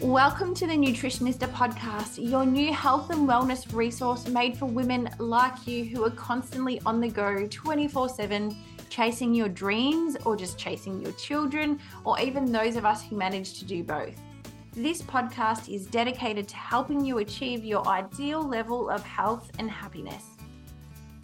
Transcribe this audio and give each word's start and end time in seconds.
Welcome 0.00 0.54
to 0.54 0.66
the 0.68 0.74
Nutritionista 0.74 1.52
podcast, 1.52 2.24
your 2.24 2.46
new 2.46 2.72
health 2.72 3.10
and 3.10 3.28
wellness 3.28 3.74
resource 3.74 4.28
made 4.28 4.56
for 4.56 4.66
women 4.66 5.10
like 5.18 5.66
you 5.66 5.84
who 5.86 6.04
are 6.04 6.10
constantly 6.10 6.80
on 6.86 7.00
the 7.00 7.08
go 7.08 7.48
24 7.50 8.08
7, 8.08 8.56
chasing 8.90 9.34
your 9.34 9.48
dreams 9.48 10.16
or 10.24 10.36
just 10.36 10.56
chasing 10.56 11.00
your 11.00 11.10
children, 11.14 11.80
or 12.04 12.18
even 12.20 12.52
those 12.52 12.76
of 12.76 12.84
us 12.84 13.02
who 13.02 13.16
manage 13.16 13.58
to 13.58 13.64
do 13.64 13.82
both. 13.82 14.14
This 14.72 15.02
podcast 15.02 15.68
is 15.68 15.86
dedicated 15.86 16.46
to 16.46 16.56
helping 16.56 17.04
you 17.04 17.18
achieve 17.18 17.64
your 17.64 17.84
ideal 17.88 18.40
level 18.40 18.88
of 18.88 19.02
health 19.02 19.50
and 19.58 19.68
happiness. 19.68 20.24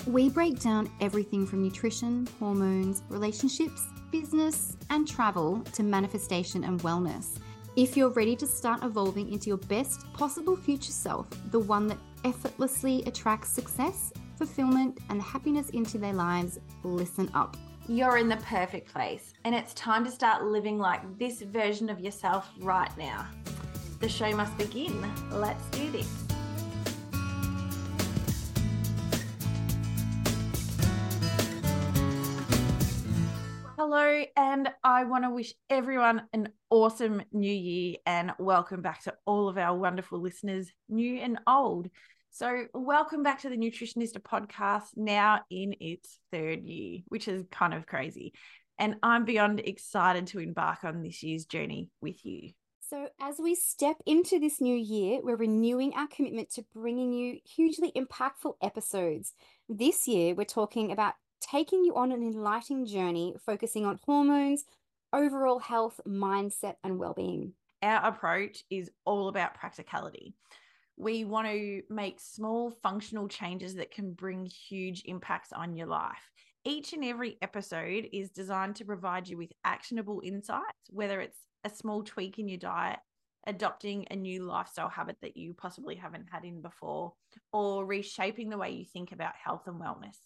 We 0.09 0.29
break 0.30 0.59
down 0.59 0.91
everything 1.00 1.46
from 1.46 1.62
nutrition, 1.62 2.27
hormones, 2.41 3.04
relationships, 3.09 3.84
business, 4.11 4.77
and 4.91 5.06
travel 5.06 5.61
to 5.75 5.84
manifestation 5.84 6.64
and 6.64 6.81
wellness. 6.81 7.39
If 7.77 7.96
you're 7.96 8.11
ready 8.11 8.37
to 8.37 8.46
start 8.46 8.85
evolving 8.85 9.33
into 9.33 9.49
your 9.49 9.57
best 9.57 10.13
possible 10.13 10.57
future 10.57 10.93
self, 10.93 11.27
the 11.51 11.59
one 11.59 11.89
that 11.89 11.99
effortlessly 12.25 13.03
attracts 13.05 13.49
success, 13.49 14.13
fulfillment, 14.37 15.00
and 15.11 15.21
happiness 15.21 15.71
into 15.71 15.99
their 15.99 16.13
lives, 16.13 16.61
listen 16.85 17.29
up. 17.35 17.57
You're 17.89 18.19
in 18.19 18.29
the 18.29 18.37
perfect 18.37 18.93
place, 18.93 19.35
and 19.45 19.57
it's 19.57 19.75
time 19.75 20.05
to 20.05 20.11
start 20.13 20.45
living 20.45 20.79
like 20.79 21.19
this 21.19 21.43
version 21.43 21.91
of 21.91 21.99
yourself 21.99 22.49
right 22.61 22.97
now. 22.97 23.27
The 23.99 24.09
show 24.09 24.31
must 24.36 24.57
begin. 24.57 25.13
Let's 25.33 25.69
do 25.71 25.91
this. 25.91 26.24
Hello, 33.97 34.25
and 34.36 34.69
I 34.83 35.05
want 35.05 35.22
to 35.22 35.30
wish 35.30 35.55
everyone 35.70 36.22
an 36.33 36.48
awesome 36.69 37.22
new 37.30 37.52
year 37.52 37.94
and 38.05 38.32
welcome 38.41 38.82
back 38.82 39.05
to 39.05 39.14
all 39.24 39.48
of 39.48 39.56
our 39.56 39.78
wonderful 39.78 40.20
listeners, 40.20 40.69
new 40.88 41.20
and 41.20 41.38
old. 41.46 41.86
So, 42.32 42.64
welcome 42.74 43.22
back 43.22 43.42
to 43.42 43.48
the 43.48 43.56
Nutritionista 43.56 44.19
podcast 44.19 44.96
now 44.96 45.42
in 45.48 45.77
its 45.78 46.19
third 46.32 46.64
year, 46.64 47.02
which 47.06 47.28
is 47.28 47.44
kind 47.52 47.72
of 47.72 47.86
crazy. 47.86 48.32
And 48.80 48.96
I'm 49.00 49.24
beyond 49.24 49.60
excited 49.60 50.26
to 50.28 50.41
embark 50.41 50.82
on 50.82 51.00
this 51.00 51.22
year's 51.22 51.44
journey 51.44 51.88
with 52.00 52.26
you. 52.26 52.50
So, 52.91 53.06
as 53.20 53.36
we 53.38 53.54
step 53.54 53.98
into 54.06 54.41
this 54.41 54.60
new 54.60 54.76
year, 54.76 55.20
we're 55.22 55.36
renewing 55.36 55.94
our 55.94 56.08
commitment 56.08 56.50
to 56.54 56.64
bringing 56.74 57.12
you 57.12 57.38
hugely 57.44 57.92
impactful 57.94 58.54
episodes. 58.60 59.34
This 59.69 60.08
year, 60.08 60.34
we're 60.34 60.47
talking 60.47 60.91
about 60.91 61.14
taking 61.50 61.84
you 61.84 61.95
on 61.97 62.12
an 62.12 62.23
enlightening 62.23 62.87
journey 62.87 63.34
focusing 63.45 63.84
on 63.84 63.98
hormones, 64.05 64.64
overall 65.12 65.59
health, 65.59 66.00
mindset, 66.06 66.75
and 66.83 66.98
well 66.98 67.14
being. 67.14 67.53
Our 67.83 68.06
approach 68.06 68.64
is 68.70 68.91
all 69.05 69.28
about 69.28 69.55
practicality. 69.55 70.34
We 70.97 71.25
want 71.25 71.48
to 71.48 71.83
make 71.91 72.20
small 72.20 72.70
functional 72.83 73.28
changes 73.28 73.75
that 73.75 73.91
can 73.91 74.12
bring 74.12 74.47
huge 74.47 75.03
impacts 75.05 75.53
on 75.53 75.75
your 75.75 75.87
life. 75.87 76.31
Each 76.65 76.92
and 76.92 77.05
every 77.05 77.37
episode 77.42 78.09
is 78.12 78.31
designed 78.31 78.77
to 78.77 78.84
provide 78.84 79.28
you 79.28 79.37
with 79.37 79.53
actionable 79.65 80.22
insights, 80.25 80.89
whether 80.89 81.20
it's 81.20 81.39
a 81.65 81.69
small 81.69 82.03
tweak 82.03 82.39
in 82.39 82.48
your 82.48 82.59
diet, 82.59 83.00
adopting 83.47 84.06
a 84.11 84.17
new 84.17 84.45
lifestyle 84.45 84.89
habit 84.89 85.17
that 85.20 85.37
you 85.37 85.53
possibly 85.53 85.97
haven't 85.97 86.28
had 86.33 86.45
in 86.45 86.62
before, 86.62 87.12
or 87.53 87.84
reshaping 87.84 88.48
the 88.48 88.56
way 88.56 88.70
you 88.70 88.87
think 88.87 89.12
about 89.12 89.34
health 89.37 89.65
and 89.67 89.81
wellness 89.81 90.17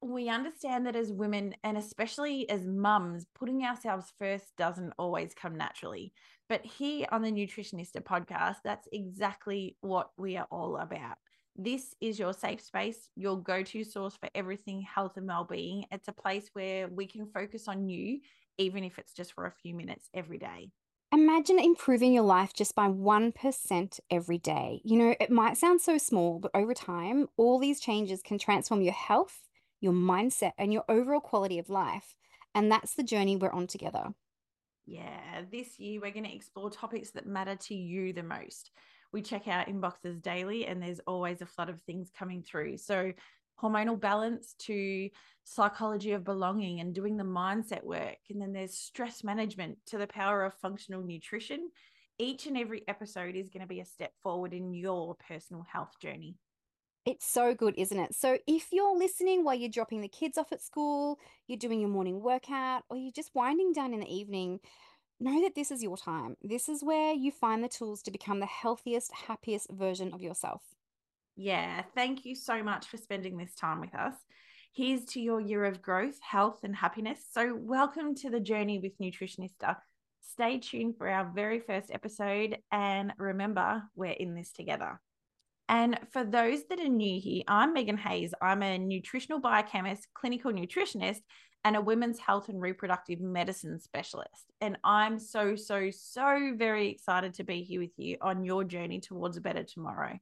we 0.00 0.28
understand 0.28 0.86
that 0.86 0.96
as 0.96 1.12
women 1.12 1.54
and 1.64 1.76
especially 1.76 2.48
as 2.48 2.66
mums, 2.66 3.26
putting 3.34 3.64
ourselves 3.64 4.12
first 4.18 4.56
doesn't 4.56 4.92
always 4.98 5.34
come 5.34 5.56
naturally. 5.56 6.12
But 6.48 6.64
here 6.64 7.06
on 7.10 7.22
the 7.22 7.32
Nutritionista 7.32 8.02
podcast, 8.02 8.56
that's 8.64 8.88
exactly 8.92 9.76
what 9.80 10.10
we 10.16 10.36
are 10.36 10.46
all 10.50 10.76
about. 10.76 11.16
This 11.56 11.94
is 12.00 12.18
your 12.18 12.32
safe 12.32 12.60
space, 12.60 13.10
your 13.16 13.42
go 13.42 13.62
to 13.64 13.82
source 13.82 14.16
for 14.16 14.28
everything 14.34 14.80
health 14.82 15.16
and 15.16 15.26
well 15.26 15.44
being. 15.44 15.84
It's 15.90 16.08
a 16.08 16.12
place 16.12 16.48
where 16.52 16.86
we 16.88 17.06
can 17.06 17.26
focus 17.26 17.66
on 17.66 17.88
you, 17.88 18.20
even 18.56 18.84
if 18.84 18.98
it's 18.98 19.12
just 19.12 19.32
for 19.32 19.46
a 19.46 19.52
few 19.52 19.74
minutes 19.74 20.08
every 20.14 20.38
day. 20.38 20.70
Imagine 21.10 21.58
improving 21.58 22.12
your 22.12 22.22
life 22.22 22.52
just 22.52 22.74
by 22.74 22.86
1% 22.86 24.00
every 24.10 24.38
day. 24.38 24.80
You 24.84 24.98
know, 24.98 25.14
it 25.18 25.30
might 25.30 25.56
sound 25.56 25.80
so 25.80 25.98
small, 25.98 26.38
but 26.38 26.50
over 26.54 26.74
time, 26.74 27.26
all 27.36 27.58
these 27.58 27.80
changes 27.80 28.22
can 28.22 28.38
transform 28.38 28.82
your 28.82 28.92
health 28.92 29.47
your 29.80 29.92
mindset, 29.92 30.52
and 30.58 30.72
your 30.72 30.84
overall 30.88 31.20
quality 31.20 31.58
of 31.58 31.70
life. 31.70 32.14
And 32.54 32.70
that's 32.70 32.94
the 32.94 33.02
journey 33.02 33.36
we're 33.36 33.50
on 33.50 33.66
together. 33.66 34.14
Yeah, 34.86 35.42
this 35.52 35.78
year 35.78 36.00
we're 36.00 36.12
going 36.12 36.24
to 36.24 36.34
explore 36.34 36.70
topics 36.70 37.10
that 37.10 37.26
matter 37.26 37.56
to 37.56 37.74
you 37.74 38.12
the 38.12 38.22
most. 38.22 38.70
We 39.12 39.22
check 39.22 39.46
our 39.46 39.64
inboxes 39.66 40.22
daily, 40.22 40.66
and 40.66 40.82
there's 40.82 41.00
always 41.06 41.42
a 41.42 41.46
flood 41.46 41.68
of 41.68 41.80
things 41.82 42.10
coming 42.18 42.42
through. 42.42 42.78
So, 42.78 43.12
hormonal 43.62 44.00
balance 44.00 44.54
to 44.60 45.10
psychology 45.44 46.12
of 46.12 46.24
belonging 46.24 46.80
and 46.80 46.94
doing 46.94 47.16
the 47.16 47.24
mindset 47.24 47.82
work. 47.82 48.16
And 48.30 48.40
then 48.40 48.52
there's 48.52 48.74
stress 48.74 49.24
management 49.24 49.78
to 49.86 49.98
the 49.98 50.06
power 50.06 50.44
of 50.44 50.54
functional 50.54 51.02
nutrition. 51.02 51.70
Each 52.18 52.46
and 52.46 52.56
every 52.56 52.82
episode 52.88 53.34
is 53.34 53.50
going 53.50 53.62
to 53.62 53.66
be 53.66 53.80
a 53.80 53.84
step 53.84 54.12
forward 54.22 54.52
in 54.52 54.74
your 54.74 55.16
personal 55.28 55.64
health 55.70 55.92
journey. 56.00 56.36
It's 57.08 57.26
so 57.26 57.54
good, 57.54 57.72
isn't 57.78 57.98
it? 57.98 58.14
So, 58.14 58.36
if 58.46 58.66
you're 58.70 58.94
listening 58.94 59.42
while 59.42 59.54
you're 59.54 59.70
dropping 59.70 60.02
the 60.02 60.08
kids 60.08 60.36
off 60.36 60.52
at 60.52 60.60
school, 60.60 61.18
you're 61.46 61.56
doing 61.56 61.80
your 61.80 61.88
morning 61.88 62.20
workout, 62.20 62.82
or 62.90 62.98
you're 62.98 63.10
just 63.16 63.34
winding 63.34 63.72
down 63.72 63.94
in 63.94 64.00
the 64.00 64.14
evening, 64.14 64.60
know 65.18 65.40
that 65.40 65.54
this 65.54 65.70
is 65.70 65.82
your 65.82 65.96
time. 65.96 66.36
This 66.42 66.68
is 66.68 66.84
where 66.84 67.14
you 67.14 67.32
find 67.32 67.64
the 67.64 67.68
tools 67.68 68.02
to 68.02 68.10
become 68.10 68.40
the 68.40 68.46
healthiest, 68.46 69.10
happiest 69.26 69.70
version 69.70 70.12
of 70.12 70.20
yourself. 70.20 70.60
Yeah, 71.34 71.80
thank 71.94 72.26
you 72.26 72.34
so 72.34 72.62
much 72.62 72.88
for 72.88 72.98
spending 72.98 73.38
this 73.38 73.54
time 73.54 73.80
with 73.80 73.94
us. 73.94 74.12
Here's 74.74 75.06
to 75.06 75.20
your 75.22 75.40
year 75.40 75.64
of 75.64 75.80
growth, 75.80 76.18
health, 76.20 76.58
and 76.62 76.76
happiness. 76.76 77.20
So, 77.32 77.56
welcome 77.58 78.16
to 78.16 78.28
the 78.28 78.38
journey 78.38 78.80
with 78.80 78.98
Nutritionista. 78.98 79.76
Stay 80.20 80.58
tuned 80.58 80.98
for 80.98 81.08
our 81.08 81.32
very 81.34 81.60
first 81.60 81.90
episode, 81.90 82.58
and 82.70 83.14
remember, 83.16 83.84
we're 83.96 84.10
in 84.10 84.34
this 84.34 84.52
together. 84.52 85.00
And 85.68 85.98
for 86.12 86.24
those 86.24 86.64
that 86.68 86.80
are 86.80 86.88
new 86.88 87.20
here, 87.20 87.42
I'm 87.46 87.74
Megyn 87.74 87.98
Hayes. 87.98 88.32
I'm 88.40 88.62
a 88.62 88.78
nutritional 88.78 89.38
biochemist, 89.38 90.08
clinical 90.14 90.50
nutritionist, 90.50 91.20
and 91.64 91.76
a 91.76 91.80
women's 91.80 92.18
health 92.18 92.48
and 92.48 92.60
reproductive 92.60 93.20
medicine 93.20 93.78
specialist. 93.78 94.52
And 94.60 94.78
I'm 94.82 95.18
so, 95.18 95.56
so, 95.56 95.90
so 95.90 96.54
very 96.56 96.88
excited 96.88 97.34
to 97.34 97.44
be 97.44 97.62
here 97.62 97.80
with 97.80 97.98
you 97.98 98.16
on 98.22 98.44
your 98.44 98.64
journey 98.64 99.00
towards 99.00 99.36
a 99.36 99.42
better 99.42 99.64
tomorrow. 99.64 100.18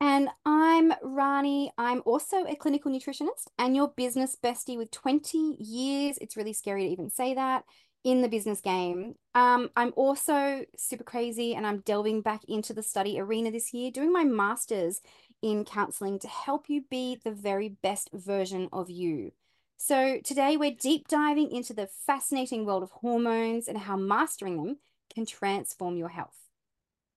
And 0.00 0.28
I'm 0.46 0.92
Rarnie. 1.02 1.70
I'm 1.76 2.02
also 2.06 2.44
a 2.46 2.54
clinical 2.54 2.90
nutritionist 2.90 3.48
and 3.58 3.74
your 3.74 3.88
business 3.96 4.36
bestie 4.42 4.78
with 4.78 4.92
20 4.92 5.56
years. 5.58 6.18
It's 6.20 6.36
really 6.36 6.52
scary 6.52 6.84
to 6.84 6.90
even 6.90 7.10
say 7.10 7.34
that 7.34 7.64
in 8.08 8.22
the 8.22 8.28
business 8.28 8.62
game. 8.62 9.16
Um, 9.34 9.68
I'm 9.76 9.92
also 9.94 10.64
super 10.78 11.04
crazy 11.04 11.54
and 11.54 11.66
I'm 11.66 11.80
delving 11.80 12.22
back 12.22 12.40
into 12.48 12.72
the 12.72 12.82
study 12.82 13.20
arena 13.20 13.50
this 13.50 13.74
year, 13.74 13.90
doing 13.90 14.10
my 14.10 14.24
master's 14.24 15.02
in 15.42 15.66
counseling 15.66 16.18
to 16.20 16.26
help 16.26 16.70
you 16.70 16.84
be 16.90 17.20
the 17.22 17.30
very 17.30 17.68
best 17.68 18.08
version 18.14 18.70
of 18.72 18.88
you. 18.88 19.32
So, 19.76 20.20
today 20.24 20.56
we're 20.56 20.74
deep 20.74 21.06
diving 21.06 21.52
into 21.52 21.74
the 21.74 21.86
fascinating 21.86 22.64
world 22.64 22.82
of 22.82 22.92
hormones 22.92 23.68
and 23.68 23.76
how 23.76 23.98
mastering 23.98 24.56
them 24.56 24.78
can 25.14 25.26
transform 25.26 25.98
your 25.98 26.08
health. 26.08 26.38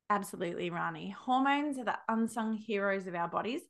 Absolutely, 0.09 0.71
Rarnie. 0.71 1.15
Hormones 1.17 1.77
are 1.77 1.85
the 1.85 1.99
unsung 2.09 2.57
heroes 2.57 3.07
of 3.07 3.15
our 3.15 3.29
bodies 3.29 3.61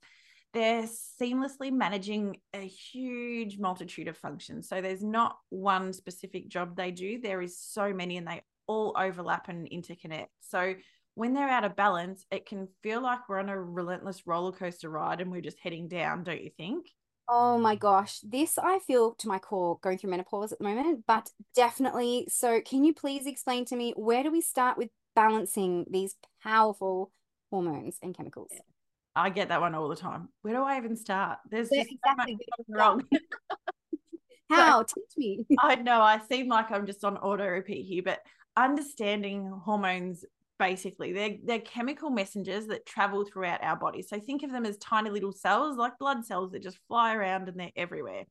they're 0.53 0.87
seamlessly 1.21 1.71
managing 1.71 2.37
a 2.53 2.59
huge 2.65 3.57
multitude 3.57 4.07
of 4.07 4.17
functions. 4.17 4.67
So 4.67 4.81
there's 4.81 5.03
not 5.03 5.37
one 5.49 5.93
specific 5.93 6.49
job 6.49 6.75
they 6.75 6.91
do, 6.91 7.19
there 7.19 7.41
is 7.41 7.57
so 7.57 7.93
many 7.93 8.17
and 8.17 8.27
they 8.27 8.41
all 8.67 8.95
overlap 8.97 9.49
and 9.49 9.69
interconnect. 9.69 10.27
So 10.41 10.75
when 11.15 11.33
they're 11.33 11.49
out 11.49 11.65
of 11.65 11.75
balance, 11.75 12.25
it 12.31 12.45
can 12.45 12.67
feel 12.83 13.01
like 13.01 13.27
we're 13.27 13.39
on 13.39 13.49
a 13.49 13.61
relentless 13.61 14.25
roller 14.25 14.51
coaster 14.51 14.89
ride 14.89 15.21
and 15.21 15.31
we're 15.31 15.41
just 15.41 15.59
heading 15.59 15.87
down, 15.87 16.23
don't 16.23 16.41
you 16.41 16.51
think? 16.57 16.87
Oh 17.27 17.57
my 17.57 17.75
gosh, 17.75 18.19
this 18.21 18.57
I 18.57 18.79
feel 18.79 19.13
to 19.15 19.27
my 19.27 19.39
core 19.39 19.79
going 19.81 19.97
through 19.97 20.09
menopause 20.09 20.51
at 20.51 20.57
the 20.57 20.65
moment, 20.65 21.05
but 21.07 21.29
definitely. 21.55 22.27
So, 22.29 22.59
can 22.61 22.83
you 22.83 22.93
please 22.93 23.25
explain 23.25 23.63
to 23.65 23.75
me 23.75 23.93
where 23.95 24.23
do 24.23 24.31
we 24.31 24.41
start 24.41 24.77
with 24.77 24.89
balancing 25.15 25.85
these 25.89 26.15
powerful 26.43 27.11
hormones 27.49 27.99
and 28.01 28.15
chemicals? 28.15 28.49
Yeah. 28.51 28.70
I 29.15 29.29
get 29.29 29.49
that 29.49 29.61
one 29.61 29.75
all 29.75 29.89
the 29.89 29.95
time. 29.95 30.29
Where 30.41 30.53
do 30.53 30.63
I 30.63 30.77
even 30.77 30.95
start? 30.95 31.39
There's 31.49 31.69
just 31.69 31.91
exactly 31.91 32.37
so 32.39 32.63
wrong. 32.69 33.03
How? 34.49 34.85
So, 34.85 34.95
Teach 34.95 35.17
me. 35.17 35.45
I 35.59 35.75
know 35.75 36.01
I 36.01 36.19
seem 36.29 36.47
like 36.47 36.71
I'm 36.71 36.85
just 36.85 37.03
on 37.03 37.17
auto 37.17 37.45
repeat 37.45 37.83
here, 37.83 38.03
but 38.03 38.19
understanding 38.57 39.49
hormones 39.63 40.25
basically 40.59 41.11
they're 41.13 41.37
they're 41.43 41.59
chemical 41.59 42.11
messengers 42.11 42.67
that 42.67 42.85
travel 42.85 43.25
throughout 43.25 43.63
our 43.63 43.75
body. 43.75 44.01
So 44.01 44.19
think 44.19 44.43
of 44.43 44.51
them 44.51 44.65
as 44.65 44.77
tiny 44.77 45.09
little 45.09 45.31
cells, 45.31 45.77
like 45.77 45.97
blood 45.99 46.25
cells 46.25 46.51
that 46.51 46.61
just 46.63 46.77
fly 46.87 47.15
around 47.15 47.49
and 47.49 47.59
they're 47.59 47.71
everywhere. 47.75 48.25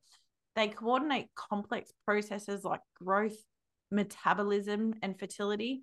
They 0.55 0.69
coordinate 0.69 1.27
complex 1.35 1.91
processes 2.05 2.63
like 2.63 2.81
growth, 2.95 3.37
metabolism, 3.91 4.93
and 5.01 5.19
fertility 5.19 5.81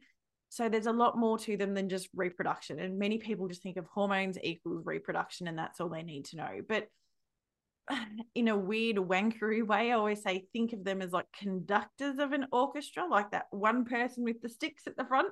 So 0.48 0.68
there's 0.68 0.86
a 0.86 0.92
lot 0.92 1.18
more 1.18 1.38
to 1.40 1.56
them 1.56 1.74
than 1.74 1.88
just 1.88 2.08
reproduction. 2.14 2.78
And 2.80 2.98
many 2.98 3.18
people 3.18 3.48
just 3.48 3.62
think 3.62 3.76
of 3.76 3.86
hormones 3.86 4.38
equals 4.42 4.84
reproduction 4.84 5.46
and 5.48 5.58
that's 5.58 5.80
all 5.80 5.88
they 5.88 6.02
need 6.02 6.24
to 6.26 6.36
know. 6.36 6.60
But 6.66 6.88
in 8.34 8.48
a 8.48 8.56
weird 8.56 8.96
wankery 8.96 9.66
way, 9.66 9.92
I 9.92 9.96
always 9.96 10.22
say 10.22 10.46
think 10.52 10.72
of 10.72 10.84
them 10.84 11.02
as 11.02 11.12
like 11.12 11.26
conductors 11.38 12.18
of 12.18 12.32
an 12.32 12.46
orchestra, 12.52 13.06
like 13.06 13.30
that 13.32 13.46
one 13.50 13.84
person 13.84 14.24
with 14.24 14.40
the 14.40 14.48
sticks 14.48 14.86
at 14.86 14.96
the 14.96 15.04
front. 15.04 15.28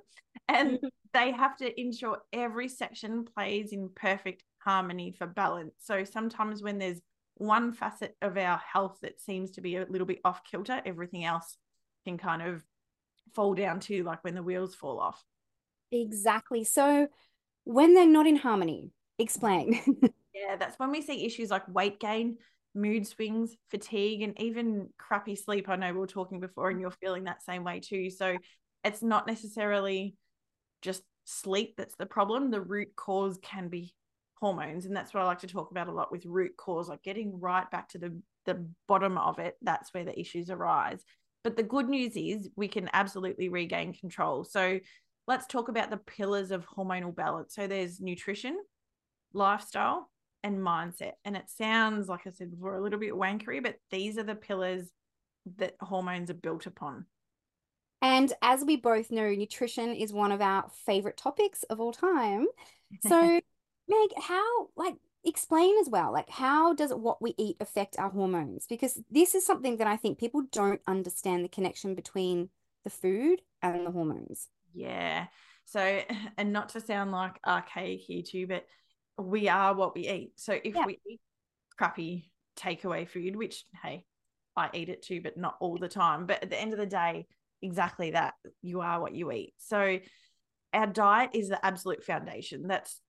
And 0.48 0.78
they 1.12 1.32
have 1.32 1.56
to 1.58 1.80
ensure 1.80 2.18
every 2.32 2.68
section 2.68 3.24
plays 3.24 3.72
in 3.72 3.90
perfect 3.94 4.44
harmony 4.58 5.14
for 5.16 5.26
balance. 5.26 5.74
So 5.78 6.04
sometimes 6.04 6.62
when 6.62 6.78
there's 6.78 7.00
one 7.36 7.72
facet 7.72 8.16
of 8.22 8.36
our 8.36 8.58
health 8.72 8.98
that 9.02 9.20
seems 9.20 9.52
to 9.52 9.60
be 9.60 9.76
a 9.76 9.86
little 9.88 10.06
bit 10.06 10.20
off 10.24 10.42
kilter, 10.44 10.80
everything 10.84 11.24
else 11.24 11.56
can 12.04 12.18
kind 12.18 12.42
of 12.42 12.62
fall 13.34 13.54
down 13.54 13.80
to 13.80 14.02
like 14.04 14.22
when 14.24 14.34
the 14.34 14.42
wheels 14.42 14.74
fall 14.74 15.00
off. 15.00 15.22
Exactly. 15.92 16.64
So 16.64 17.08
when 17.64 17.94
they're 17.94 18.06
not 18.06 18.26
in 18.26 18.36
harmony, 18.36 18.92
explain. 19.18 19.80
yeah, 20.34 20.56
that's 20.58 20.78
when 20.78 20.90
we 20.90 21.02
see 21.02 21.24
issues 21.24 21.50
like 21.50 21.66
weight 21.68 22.00
gain, 22.00 22.38
mood 22.74 23.06
swings, 23.06 23.56
fatigue, 23.70 24.22
and 24.22 24.40
even 24.40 24.88
crappy 24.98 25.36
sleep. 25.36 25.68
I 25.68 25.76
know 25.76 25.92
we 25.92 25.98
were 25.98 26.06
talking 26.06 26.40
before, 26.40 26.70
and 26.70 26.80
you're 26.80 26.90
feeling 26.90 27.24
that 27.24 27.42
same 27.42 27.64
way 27.64 27.80
too. 27.80 28.10
So 28.10 28.36
it's 28.84 29.02
not 29.02 29.26
necessarily 29.26 30.16
just 30.82 31.02
sleep 31.24 31.74
that's 31.76 31.96
the 31.96 32.06
problem. 32.06 32.50
The 32.50 32.60
root 32.60 32.94
cause 32.96 33.38
can 33.42 33.68
be 33.68 33.94
hormones. 34.36 34.86
And 34.86 34.94
that's 34.94 35.12
what 35.12 35.22
I 35.22 35.26
like 35.26 35.40
to 35.40 35.46
talk 35.46 35.70
about 35.70 35.88
a 35.88 35.92
lot 35.92 36.12
with 36.12 36.24
root 36.26 36.56
cause, 36.56 36.88
like 36.88 37.02
getting 37.02 37.40
right 37.40 37.68
back 37.70 37.88
to 37.90 37.98
the, 37.98 38.20
the 38.44 38.66
bottom 38.86 39.18
of 39.18 39.38
it. 39.38 39.56
That's 39.62 39.92
where 39.92 40.04
the 40.04 40.18
issues 40.18 40.50
arise. 40.50 41.02
But 41.46 41.56
the 41.56 41.62
good 41.62 41.88
news 41.88 42.16
is 42.16 42.50
we 42.56 42.66
can 42.66 42.90
absolutely 42.92 43.48
regain 43.48 43.94
control. 43.94 44.42
So 44.42 44.80
let's 45.28 45.46
talk 45.46 45.68
about 45.68 45.90
the 45.90 45.96
pillars 45.96 46.50
of 46.50 46.66
hormonal 46.66 47.14
balance. 47.14 47.54
So 47.54 47.68
there's 47.68 48.00
nutrition, 48.00 48.58
lifestyle, 49.32 50.10
and 50.42 50.58
mindset. 50.58 51.12
And 51.24 51.36
it 51.36 51.48
sounds, 51.48 52.08
like 52.08 52.26
I 52.26 52.30
said 52.30 52.50
before, 52.50 52.74
a 52.74 52.82
little 52.82 52.98
bit 52.98 53.12
wankery, 53.12 53.62
but 53.62 53.76
these 53.92 54.18
are 54.18 54.24
the 54.24 54.34
pillars 54.34 54.90
that 55.58 55.76
hormones 55.80 56.30
are 56.30 56.34
built 56.34 56.66
upon. 56.66 57.06
And 58.02 58.32
as 58.42 58.64
we 58.64 58.74
both 58.74 59.12
know, 59.12 59.30
nutrition 59.30 59.94
is 59.94 60.12
one 60.12 60.32
of 60.32 60.40
our 60.40 60.68
favorite 60.84 61.16
topics 61.16 61.62
of 61.70 61.78
all 61.78 61.92
time. 61.92 62.46
So, 63.06 63.20
Meg, 63.88 64.10
how, 64.20 64.70
like, 64.76 64.96
explain 65.26 65.74
as 65.80 65.88
well, 65.88 66.12
like, 66.12 66.30
how 66.30 66.72
does 66.72 66.92
what 66.92 67.20
we 67.20 67.34
eat 67.36 67.56
affect 67.60 67.98
our 67.98 68.10
hormones? 68.10 68.66
Because 68.68 69.00
this 69.10 69.34
is 69.34 69.44
something 69.44 69.76
that 69.78 69.86
I 69.86 69.96
think 69.96 70.18
people 70.18 70.42
don't 70.52 70.80
understand 70.86 71.44
the 71.44 71.48
connection 71.48 71.94
between 71.94 72.50
the 72.84 72.90
food 72.90 73.42
and 73.62 73.86
the 73.86 73.90
hormones. 73.90 74.48
Yeah. 74.72 75.26
So, 75.64 76.00
and 76.38 76.52
not 76.52 76.70
to 76.70 76.80
sound 76.80 77.12
like 77.12 77.38
archaic 77.46 78.00
here 78.00 78.22
too, 78.22 78.46
but 78.46 78.64
we 79.18 79.48
are 79.48 79.74
what 79.74 79.94
we 79.94 80.08
eat. 80.08 80.32
So 80.36 80.52
if 80.52 80.74
yeah. 80.74 80.86
we 80.86 81.00
eat 81.08 81.20
crappy 81.76 82.30
takeaway 82.58 83.08
food, 83.08 83.36
which 83.36 83.64
hey, 83.82 84.04
I 84.56 84.70
eat 84.72 84.88
it 84.88 85.02
too, 85.02 85.20
but 85.20 85.36
not 85.36 85.56
all 85.60 85.78
the 85.78 85.88
time. 85.88 86.26
But 86.26 86.42
at 86.42 86.50
the 86.50 86.60
end 86.60 86.72
of 86.72 86.78
the 86.78 86.86
day, 86.86 87.26
exactly 87.62 88.12
that. 88.12 88.34
You 88.62 88.80
are 88.80 89.00
what 89.00 89.14
you 89.14 89.32
eat. 89.32 89.54
So 89.58 89.98
our 90.72 90.86
diet 90.86 91.30
is 91.34 91.48
the 91.48 91.64
absolute 91.64 92.04
foundation. 92.04 92.66
That's 92.66 93.00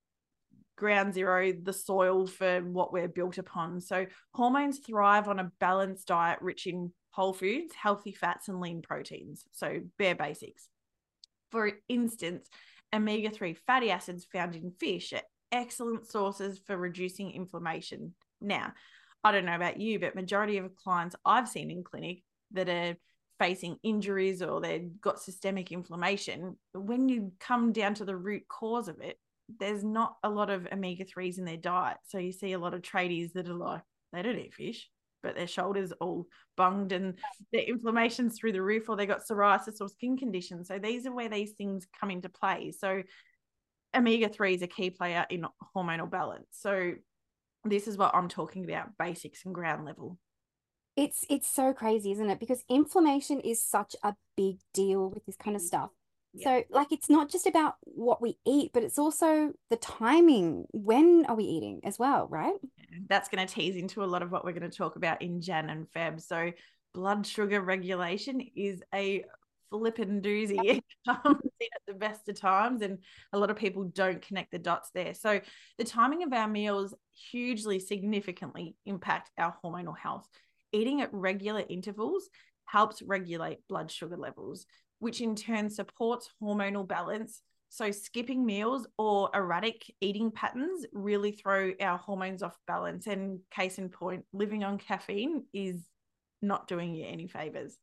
ground 0.78 1.14
zero, 1.14 1.52
the 1.52 1.74
soil 1.74 2.28
for 2.28 2.62
what 2.62 2.94
we're 2.94 3.08
built 3.10 3.38
upon. 3.38 3.82
So 3.82 4.06
hormones 4.34 4.80
thrive 4.80 5.28
on 5.28 5.40
a 5.40 5.52
balanced 5.60 6.08
diet 6.08 6.40
rich 6.42 6.68
in 6.68 6.94
whole 7.12 7.34
foods, 7.34 7.74
healthy 7.74 8.14
fats, 8.14 8.48
and 8.48 8.62
lean 8.62 8.82
proteins. 8.82 9.44
So 9.52 9.82
bare 9.98 10.16
basics. 10.16 10.70
For 11.52 11.72
instance, 11.90 12.48
omega 12.94 13.30
3 13.30 13.56
fatty 13.56 13.92
acids 13.92 14.26
found 14.32 14.56
in 14.56 14.72
fish 14.80 15.14
are 15.14 15.22
excellent 15.52 16.08
sources 16.08 16.60
for 16.66 16.78
reducing 16.78 17.32
inflammation. 17.32 18.14
Now, 18.40 18.74
I 19.24 19.32
don't 19.32 19.46
know 19.46 19.56
about 19.56 19.80
you, 19.80 20.00
but 20.00 20.16
majority 20.16 20.58
of 20.58 20.76
clients 20.76 21.16
I've 21.26 21.50
seen 21.50 21.72
in 21.72 21.84
clinic 21.84 22.24
that 22.52 22.70
are 22.70 22.96
facing 23.40 23.78
injuries 23.84 24.42
or 24.42 24.62
they've 24.62 24.90
got 25.02 25.20
systemic 25.20 25.72
inflammation, 25.72 26.58
when 26.74 27.10
you 27.10 27.32
come 27.40 27.72
down 27.72 27.94
to 27.96 28.06
the 28.06 28.16
root 28.16 28.44
cause 28.48 28.88
of 28.88 29.00
it, 29.02 29.18
there's 29.60 29.84
not 29.84 30.18
a 30.24 30.30
lot 30.30 30.50
of 30.50 30.68
omega 30.72 31.06
3s 31.06 31.38
in 31.38 31.46
their 31.46 31.58
diet. 31.58 31.98
So 32.08 32.18
you 32.18 32.32
see 32.32 32.54
a 32.54 32.60
lot 32.60 32.74
of 32.74 32.82
tradies 32.82 33.34
that 33.34 33.48
are 33.48 33.54
like, 33.54 33.82
they 34.14 34.22
don't 34.22 34.40
eat 34.40 34.54
fish, 34.54 34.90
but 35.24 35.36
their 35.36 35.48
shoulders 35.48 35.94
all 36.00 36.28
bunged 36.56 36.92
and 36.92 37.16
their 37.52 37.64
inflammation's 37.64 38.38
through 38.38 38.54
the 38.54 38.62
roof, 38.62 38.90
or 38.90 38.96
they 38.96 39.06
got 39.06 39.26
psoriasis 39.26 39.82
or 39.82 39.90
skin 39.90 40.18
conditions. 40.18 40.68
So 40.68 40.80
these 40.80 41.06
are 41.06 41.14
where 41.14 41.30
these 41.30 41.52
things 41.54 41.88
come 42.00 42.12
into 42.12 42.30
play. 42.30 42.72
So 42.78 43.04
omega 43.96 44.30
3 44.30 44.56
is 44.56 44.62
a 44.62 44.68
key 44.68 44.90
player 44.90 45.26
in 45.30 45.46
hormonal 45.76 46.10
balance. 46.10 46.48
So 46.52 46.94
this 47.64 47.88
is 47.88 47.98
what 47.98 48.16
I'm 48.16 48.30
talking 48.30 48.66
about 48.66 48.98
basics 48.98 49.46
and 49.46 49.54
ground 49.54 49.86
level. 49.86 50.18
It's 50.96 51.24
it's 51.30 51.48
so 51.48 51.74
crazy, 51.74 52.12
isn't 52.12 52.30
it? 52.30 52.40
Because 52.40 52.64
inflammation 52.68 53.40
is 53.42 53.64
such 53.64 53.96
a 54.04 54.16
big 54.36 54.58
deal 54.74 55.10
with 55.10 55.26
this 55.26 55.36
kind 55.36 55.56
of 55.56 55.62
mm. 55.62 55.66
stuff. 55.66 55.92
So 56.36 56.64
like 56.70 56.92
it's 56.92 57.10
not 57.10 57.30
just 57.32 57.48
about 57.48 57.76
what 57.82 58.22
we 58.22 58.38
eat, 58.46 58.72
but 58.74 58.84
it's 58.84 59.00
also 59.00 59.54
the 59.70 59.78
timing. 59.78 60.66
When 60.72 61.26
are 61.28 61.36
we 61.36 61.46
eating 61.46 61.82
as 61.84 61.98
well, 61.98 62.28
right? 62.28 62.54
That's 63.10 63.30
going 63.30 63.46
to 63.46 63.52
tease 63.52 63.76
into 63.76 64.04
a 64.04 64.06
lot 64.06 64.22
of 64.22 64.32
what 64.32 64.46
we're 64.46 64.52
going 64.52 64.70
to 64.70 64.78
talk 64.78 64.98
about 64.98 65.22
in 65.22 65.42
Jan 65.42 65.70
and 65.70 65.88
Feb. 65.96 66.22
So 66.22 66.52
blood 66.94 67.26
sugar 67.26 67.62
regulation 67.62 68.42
is 68.56 68.84
a 68.94 69.24
flippin' 69.70 70.22
doozy. 70.22 70.58
It 70.64 70.84
comes 71.24 71.42
in 71.60 71.68
at 71.76 71.82
the 71.88 71.94
best 71.94 72.28
of 72.28 72.40
times, 72.40 72.82
and 72.82 73.00
a 73.34 73.38
lot 73.38 73.50
of 73.50 73.58
people 73.58 73.86
don't 73.86 74.22
connect 74.22 74.52
the 74.52 74.60
dots 74.60 74.90
there. 74.94 75.14
So, 75.14 75.40
the 75.78 75.84
timing 75.84 76.24
of 76.24 76.34
our 76.34 76.48
meals 76.48 76.94
hugely, 77.32 77.80
significantly 77.80 78.76
impact 78.86 79.32
our 79.38 79.56
hormonal 79.64 79.98
health. 79.98 80.28
Eating 80.72 81.02
at 81.02 81.14
regular 81.14 81.64
intervals 81.70 82.30
helps 82.66 83.02
regulate 83.02 83.60
blood 83.70 83.90
sugar 83.90 84.18
levels, 84.18 84.66
which 85.00 85.22
in 85.22 85.36
turn 85.36 85.70
supports 85.70 86.30
hormonal 86.42 86.88
balance. 86.88 87.42
So, 87.70 87.92
skipping 87.92 88.46
meals 88.46 88.88
or 88.98 89.30
erratic 89.34 89.84
eating 90.00 90.32
patterns 90.32 90.86
really 90.94 91.32
throw 91.32 91.74
our 91.82 91.98
hormones 91.98 92.42
off 92.42 92.58
balance. 92.66 93.08
And 93.08 93.40
case 93.52 93.78
in 93.78 93.90
point, 93.90 94.26
living 94.32 94.64
on 94.64 94.78
caffeine 94.78 95.44
is 95.54 95.84
not 96.42 96.68
doing 96.68 96.96
you 96.96 97.06
any 97.06 97.28
favors. 97.28 97.78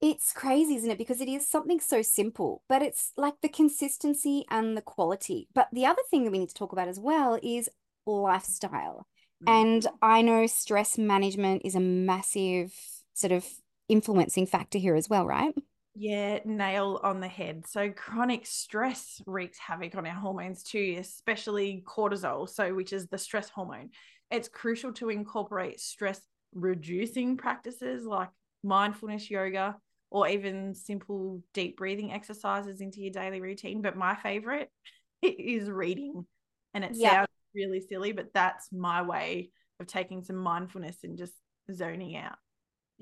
It's 0.00 0.32
crazy, 0.32 0.76
isn't 0.76 0.90
it? 0.90 0.98
Because 0.98 1.20
it 1.20 1.28
is 1.28 1.48
something 1.48 1.80
so 1.80 2.02
simple, 2.02 2.62
but 2.68 2.82
it's 2.82 3.12
like 3.16 3.34
the 3.42 3.48
consistency 3.48 4.44
and 4.48 4.76
the 4.76 4.82
quality. 4.82 5.48
But 5.54 5.68
the 5.72 5.86
other 5.86 6.02
thing 6.08 6.22
that 6.24 6.30
we 6.30 6.38
need 6.38 6.50
to 6.50 6.54
talk 6.54 6.72
about 6.72 6.86
as 6.86 7.00
well 7.00 7.38
is 7.42 7.68
lifestyle. 8.06 9.08
Mm. 9.44 9.48
And 9.48 9.86
I 10.00 10.22
know 10.22 10.46
stress 10.46 10.98
management 10.98 11.62
is 11.64 11.74
a 11.74 11.80
massive 11.80 12.72
sort 13.14 13.32
of 13.32 13.44
influencing 13.88 14.46
factor 14.46 14.78
here 14.78 14.94
as 14.94 15.08
well, 15.08 15.26
right? 15.26 15.54
Yeah, 16.00 16.38
nail 16.44 17.00
on 17.02 17.18
the 17.18 17.26
head. 17.26 17.66
So 17.66 17.90
chronic 17.90 18.46
stress 18.46 19.20
wreaks 19.26 19.58
havoc 19.58 19.96
on 19.96 20.06
our 20.06 20.14
hormones 20.14 20.62
too, 20.62 20.96
especially 21.00 21.82
cortisol, 21.84 22.48
so 22.48 22.72
which 22.72 22.92
is 22.92 23.08
the 23.08 23.18
stress 23.18 23.48
hormone. 23.48 23.90
It's 24.30 24.48
crucial 24.48 24.92
to 24.94 25.08
incorporate 25.08 25.80
stress 25.80 26.20
reducing 26.54 27.36
practices 27.36 28.04
like 28.04 28.28
mindfulness 28.62 29.28
yoga, 29.28 29.76
or 30.10 30.28
even 30.28 30.72
simple 30.72 31.42
deep 31.52 31.76
breathing 31.76 32.12
exercises 32.12 32.80
into 32.80 33.00
your 33.00 33.12
daily 33.12 33.40
routine. 33.40 33.82
But 33.82 33.96
my 33.96 34.14
favorite 34.14 34.70
is 35.22 35.68
reading. 35.68 36.26
And 36.74 36.84
it 36.84 36.94
sounds 36.94 37.28
really 37.56 37.80
silly, 37.80 38.12
but 38.12 38.32
that's 38.32 38.70
my 38.70 39.02
way 39.02 39.50
of 39.80 39.88
taking 39.88 40.22
some 40.22 40.36
mindfulness 40.36 40.98
and 41.02 41.18
just 41.18 41.34
zoning 41.72 42.16
out. 42.16 42.36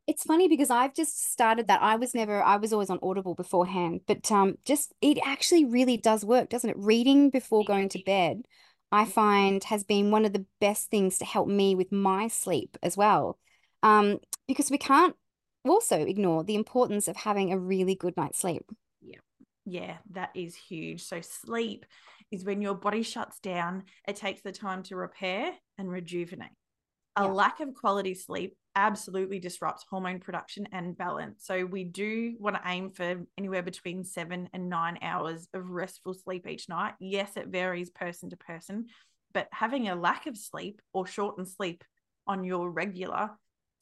It's 0.07 0.23
funny 0.23 0.49
because 0.49 0.71
I've 0.71 0.95
just 0.95 1.33
started 1.33 1.67
that. 1.69 1.83
I 1.83 1.97
was 1.97 2.15
never, 2.15 2.43
I 2.43 2.57
was 2.57 2.73
always 2.73 2.91
on 2.91 3.00
Audible 3.03 3.35
beforehand, 3.35 4.03
but 4.07 4.31
um, 4.31 4.57
just 4.65 4.95
it 5.00 5.19
actually 5.25 5.65
really 5.65 5.97
does 5.97 6.25
work, 6.25 6.49
doesn't 6.49 6.71
it? 6.71 6.76
Reading 6.79 7.31
before 7.31 7.65
going 7.65 7.88
to 7.91 8.03
bed, 8.05 8.43
I 8.93 9.05
find 9.05 9.62
has 9.65 9.85
been 9.85 10.11
one 10.11 10.25
of 10.25 10.33
the 10.33 10.47
best 10.61 10.91
things 10.91 11.19
to 11.19 11.25
help 11.25 11.49
me 11.49 11.75
with 11.75 11.91
my 11.91 12.29
sleep 12.29 12.76
as 12.83 12.97
well. 12.97 13.38
Um, 13.83 14.19
because 14.47 14.71
we 14.71 14.79
can't 14.79 15.17
also 15.65 15.99
ignore 15.99 16.45
the 16.45 16.55
importance 16.55 17.09
of 17.09 17.17
having 17.17 17.53
a 17.53 17.59
really 17.59 17.95
good 17.95 18.17
night's 18.17 18.38
sleep. 18.38 18.65
Yeah. 19.00 19.19
Yeah, 19.65 19.97
that 20.12 20.31
is 20.35 20.55
huge. 20.55 21.03
So 21.03 21.21
sleep 21.21 21.85
is 22.31 22.45
when 22.45 22.62
your 22.62 22.75
body 22.75 23.03
shuts 23.03 23.41
down, 23.41 23.85
it 24.07 24.17
takes 24.17 24.43
the 24.43 24.53
time 24.53 24.83
to 24.85 24.97
repair 24.97 25.53
and 25.79 25.91
rejuvenate. 25.91 26.50
A 27.16 27.23
yeah. 27.23 27.28
lack 27.28 27.61
of 27.61 27.75
quality 27.75 28.14
sleep 28.14 28.56
absolutely 28.75 29.38
disrupts 29.38 29.85
hormone 29.88 30.20
production 30.20 30.68
and 30.70 30.96
balance. 30.96 31.44
So 31.46 31.64
we 31.64 31.85
do 31.85 32.35
want 32.38 32.56
to 32.56 32.62
aim 32.66 32.90
for 32.90 33.23
anywhere 33.38 33.62
between 33.62 34.04
7 34.04 34.50
and 34.52 34.68
9 34.68 34.99
hours 35.00 35.49
of 35.54 35.70
restful 35.70 36.12
sleep 36.12 36.46
each 36.46 36.68
night. 36.68 36.94
Yes, 37.00 37.37
it 37.37 37.49
varies 37.49 37.90
person 37.90 38.30
to 38.30 38.37
person, 38.37 38.87
but 39.32 39.49
having 39.50 39.88
a 39.88 39.96
lack 39.96 40.26
of 40.26 40.37
sleep 40.37 40.82
or 40.92 41.06
shortened 41.06 41.49
sleep 41.49 41.85
on 42.26 42.44
your 42.44 42.70
regular 42.70 43.30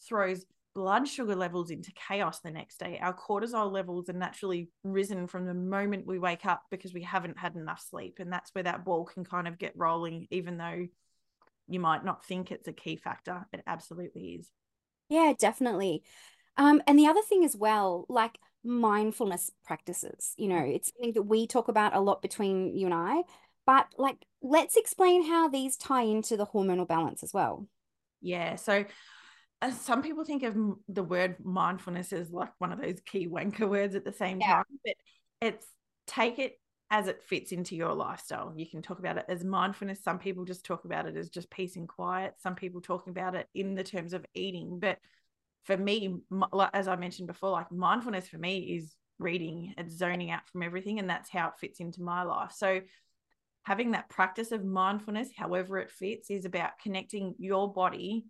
throws 0.06 0.44
blood 0.74 1.08
sugar 1.08 1.36
levels 1.36 1.70
into 1.70 1.92
chaos 1.92 2.40
the 2.40 2.50
next 2.50 2.78
day. 2.78 2.98
Our 3.00 3.14
cortisol 3.14 3.70
levels 3.70 4.08
are 4.08 4.14
naturally 4.14 4.68
risen 4.82 5.26
from 5.26 5.46
the 5.46 5.54
moment 5.54 6.06
we 6.06 6.18
wake 6.18 6.46
up 6.46 6.62
because 6.70 6.92
we 6.92 7.02
haven't 7.02 7.38
had 7.38 7.54
enough 7.54 7.84
sleep. 7.88 8.18
And 8.18 8.32
that's 8.32 8.50
where 8.52 8.64
that 8.64 8.84
ball 8.84 9.04
can 9.04 9.24
kind 9.24 9.46
of 9.46 9.58
get 9.58 9.72
rolling, 9.76 10.26
even 10.30 10.56
though 10.56 10.86
you 11.68 11.80
might 11.80 12.04
not 12.04 12.25
think 12.25 12.50
it's 12.50 12.68
a 12.68 12.73
key 12.73 12.97
factor. 12.97 13.47
It 13.52 13.62
absolutely 13.66 14.38
is. 14.38 14.50
Yeah, 15.09 15.33
definitely. 15.38 16.02
Um, 16.56 16.83
and 16.87 16.99
the 16.99 17.06
other 17.06 17.23
thing 17.23 17.44
as 17.44 17.56
well, 17.56 18.06
like 18.09 18.38
mindfulness 18.62 19.50
practices, 19.64 20.35
you 20.37 20.49
know, 20.49 20.64
it's 20.64 20.92
something 20.92 21.14
that 21.14 21.23
we 21.23 21.47
talk 21.47 21.68
about 21.68 21.94
a 21.94 22.00
lot 22.00 22.23
between 22.23 22.76
you 22.76 22.87
and 22.87 22.94
I, 22.94 23.23
but 23.66 23.87
like, 23.99 24.25
let's 24.42 24.76
explain 24.76 25.26
how 25.26 25.49
these 25.49 25.76
tie 25.76 26.02
into 26.02 26.37
the 26.37 26.47
hormonal 26.47 26.87
balance 26.87 27.23
as 27.23 27.33
well. 27.33 27.66
Yeah. 28.21 28.56
So 28.56 28.85
uh, 29.62 29.71
some 29.71 30.02
people 30.02 30.25
think 30.25 30.42
of 30.42 30.56
the 30.88 31.02
word 31.02 31.37
mindfulness 31.42 32.12
as 32.12 32.30
like 32.30 32.52
one 32.59 32.73
of 32.73 32.80
those 32.80 33.00
key 33.04 33.28
wanker 33.28 33.68
words 33.68 33.94
at 33.94 34.04
the 34.04 34.12
same 34.12 34.40
yeah. 34.40 34.56
time, 34.56 34.64
but 34.85 34.94
it's 35.40 35.66
take 36.06 36.38
it 36.38 36.59
as 36.90 37.08
it 37.08 37.22
fits 37.22 37.52
into 37.52 37.74
your 37.74 37.92
lifestyle. 37.92 38.52
You 38.54 38.68
can 38.68 38.82
talk 38.82 38.98
about 38.98 39.16
it 39.16 39.24
as 39.28 39.42
mindfulness. 39.44 40.02
Some 40.02 40.18
people 40.18 40.44
just 40.44 40.64
talk 40.64 40.84
about 40.84 41.06
it 41.06 41.16
as 41.16 41.28
just 41.28 41.50
peace 41.50 41.76
and 41.76 41.88
quiet. 41.88 42.34
Some 42.38 42.54
people 42.54 42.80
talking 42.80 43.10
about 43.10 43.34
it 43.34 43.48
in 43.54 43.74
the 43.74 43.84
terms 43.84 44.12
of 44.12 44.24
eating. 44.34 44.78
But 44.78 44.98
for 45.64 45.76
me, 45.76 46.20
as 46.72 46.88
I 46.88 46.96
mentioned 46.96 47.26
before, 47.26 47.50
like 47.50 47.72
mindfulness 47.72 48.28
for 48.28 48.38
me 48.38 48.76
is 48.76 48.94
reading, 49.18 49.74
it's 49.78 49.96
zoning 49.96 50.30
out 50.30 50.46
from 50.48 50.62
everything. 50.62 50.98
And 50.98 51.08
that's 51.08 51.30
how 51.30 51.48
it 51.48 51.58
fits 51.58 51.80
into 51.80 52.02
my 52.02 52.22
life. 52.22 52.52
So 52.54 52.82
having 53.64 53.92
that 53.92 54.10
practice 54.10 54.52
of 54.52 54.64
mindfulness, 54.64 55.30
however 55.36 55.78
it 55.78 55.90
fits, 55.90 56.30
is 56.30 56.44
about 56.44 56.78
connecting 56.82 57.34
your 57.38 57.72
body 57.72 58.26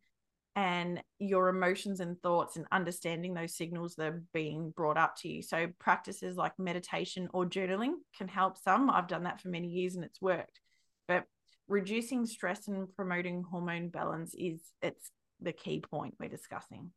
and 0.57 1.03
your 1.19 1.49
emotions 1.49 2.01
and 2.01 2.21
thoughts 2.23 2.57
and 2.57 2.67
understanding 2.71 3.35
those 3.35 3.57
signals 3.57 3.97
that 3.97 4.07
are 4.07 4.23
being 4.33 4.71
brought 4.71 4.97
up 4.97 5.17
to 5.19 5.29
you. 5.29 5.43
So 5.43 5.69
practices 5.79 6.37
like 6.37 6.59
meditation 6.59 7.29
or 7.33 7.45
journaling 7.45 7.95
can 8.17 8.29
help 8.29 8.57
some. 8.59 8.89
I've 8.89 9.09
done 9.09 9.25
that 9.25 9.41
for 9.41 9.49
many 9.49 9.69
years 9.69 9.97
and 9.97 10.05
it's 10.05 10.23
worked. 10.23 10.61
But 11.09 11.25
reducing 11.67 12.27
stress 12.27 12.69
and 12.69 12.95
promoting 12.95 13.45
hormone 13.51 13.89
balance 13.89 14.35
is 14.39 14.61
it's 14.81 15.11
the 15.41 15.53
key 15.53 15.81
point 15.81 16.15
we're 16.21 16.29
discussing. 16.29 16.93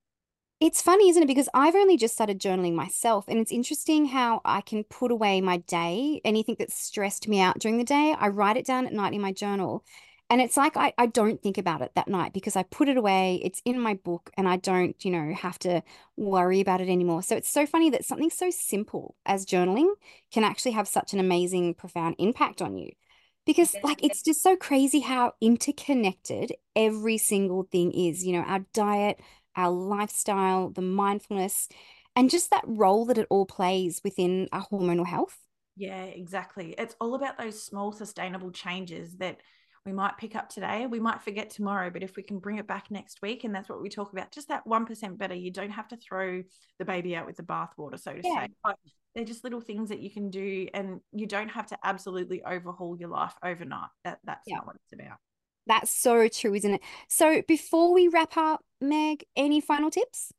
It's 0.59 0.81
funny, 0.81 1.09
isn't 1.09 1.21
it? 1.21 1.27
Because 1.27 1.49
I've 1.53 1.75
only 1.75 1.97
just 1.97 2.15
started 2.15 2.41
journaling 2.41 2.73
myself, 2.73 3.25
and 3.27 3.37
it's 3.37 3.51
interesting 3.51 4.07
how 4.07 4.41
I 4.43 4.61
can 4.61 4.83
put 4.85 5.11
away 5.11 5.39
my 5.39 5.57
day, 5.57 6.19
anything 6.25 6.55
that 6.57 6.71
stressed 6.71 7.27
me 7.27 7.39
out 7.39 7.59
during 7.59 7.77
the 7.77 7.83
day. 7.83 8.15
I 8.17 8.29
write 8.29 8.57
it 8.57 8.65
down 8.65 8.87
at 8.87 8.93
night 8.93 9.13
in 9.13 9.21
my 9.21 9.31
journal. 9.31 9.85
And 10.29 10.41
it's 10.41 10.57
like 10.57 10.75
I, 10.75 10.93
I 10.97 11.05
don't 11.05 11.41
think 11.41 11.57
about 11.57 11.81
it 11.81 11.91
that 11.95 12.09
night 12.09 12.33
because 12.33 12.57
I 12.57 12.63
put 12.63 12.89
it 12.89 12.97
away, 12.97 13.39
it's 13.43 13.61
in 13.63 13.79
my 13.79 13.93
book, 13.93 14.29
and 14.35 14.47
I 14.47 14.57
don't, 14.57 15.03
you 15.05 15.11
know, 15.11 15.33
have 15.33 15.57
to 15.59 15.81
worry 16.17 16.59
about 16.59 16.81
it 16.81 16.89
anymore. 16.89 17.23
So 17.23 17.35
it's 17.37 17.49
so 17.49 17.65
funny 17.65 17.89
that 17.91 18.03
something 18.03 18.29
so 18.29 18.49
simple 18.49 19.15
as 19.25 19.45
journaling 19.45 19.89
can 20.31 20.43
actually 20.43 20.73
have 20.73 20.87
such 20.87 21.13
an 21.13 21.19
amazing, 21.19 21.75
profound 21.75 22.15
impact 22.19 22.61
on 22.61 22.77
you. 22.77 22.91
Because, 23.45 23.73
like, 23.81 24.03
it's 24.03 24.21
just 24.21 24.43
so 24.43 24.57
crazy 24.57 24.99
how 24.99 25.31
interconnected 25.39 26.51
every 26.75 27.17
single 27.17 27.63
thing 27.63 27.93
is. 27.93 28.25
You 28.25 28.33
know, 28.33 28.45
our 28.45 28.65
diet, 28.73 29.21
our 29.55 29.71
lifestyle, 29.71 30.69
the 30.69 30.81
mindfulness, 30.81 31.69
and 32.17 32.29
just 32.29 32.49
that 32.51 32.65
role 32.67 33.05
that 33.05 33.17
it 33.17 33.27
all 33.29 33.45
plays 33.45 34.01
within 34.03 34.49
our 34.51 34.65
hormonal 34.67 35.07
health. 35.07 35.37
Yeah, 35.77 36.03
exactly. 36.03 36.75
It's 36.77 36.95
all 36.99 37.15
about 37.15 37.37
those 37.37 37.63
small, 37.63 37.93
sustainable 37.93 38.51
changes 38.51 39.15
that 39.17 39.39
we 39.87 39.93
might 39.93 40.17
pick 40.17 40.35
up 40.35 40.49
today, 40.49 40.85
we 40.85 40.99
might 40.99 41.21
forget 41.21 41.49
tomorrow, 41.49 41.89
but 41.89 42.03
if 42.03 42.17
we 42.17 42.21
can 42.21 42.39
bring 42.39 42.57
it 42.57 42.67
back 42.67 42.91
next 42.91 43.21
week, 43.21 43.45
and 43.45 43.55
that's 43.55 43.69
what 43.69 43.81
we 43.81 43.87
talk 43.87 44.11
about, 44.11 44.33
just 44.33 44.49
that 44.49 44.65
1% 44.65 45.17
better, 45.17 45.33
you 45.33 45.49
don't 45.49 45.69
have 45.69 45.87
to 45.87 45.95
throw 45.95 46.43
the 46.77 46.83
baby 46.83 47.15
out 47.15 47.25
with 47.25 47.37
the 47.37 47.43
bathwater, 47.43 47.97
so 47.97 48.11
to 48.11 48.21
yeah. 48.21 48.41
say. 48.41 48.49
But 48.61 48.75
they're 49.15 49.23
just 49.23 49.45
little 49.45 49.61
things 49.61 49.87
that 49.87 50.01
you 50.01 50.11
can 50.11 50.29
do, 50.29 50.67
and 50.73 50.99
you 51.13 51.25
don't 51.25 51.47
have 51.47 51.67
to 51.67 51.77
absolutely 51.85 52.43
overhaul 52.43 52.97
your 52.99 53.07
life 53.07 53.33
overnight. 53.41 53.87
That, 54.03 54.19
that's 54.25 54.43
yeah. 54.45 54.57
not 54.57 54.67
what 54.67 54.75
it's 54.75 54.91
about. 54.91 55.19
That's 55.67 55.89
so 55.89 56.27
true, 56.27 56.53
isn't 56.53 56.73
it? 56.73 56.81
So 57.07 57.41
before 57.47 57.93
we 57.93 58.09
wrap 58.09 58.35
up, 58.35 58.65
Meg, 58.81 59.23
any 59.37 59.61
final 59.61 59.89
tips? 59.89 60.33